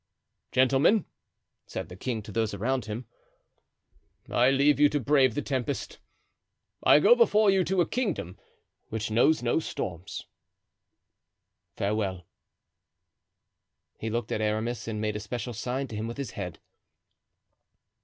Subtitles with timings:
[0.51, 1.05] "Gentlemen,"
[1.67, 3.05] said the king to those around him,
[4.31, 5.99] "I leave you to brave the tempest;
[6.81, 8.39] I go before you to a kingdom
[8.89, 10.25] which knows no storms.
[11.75, 12.25] Farewell."
[13.99, 16.57] He looked at Aramis and made a special sign to him with his head.